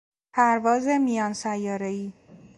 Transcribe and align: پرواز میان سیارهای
پرواز 0.33 0.87
میان 0.87 1.33
سیارهای 1.33 2.13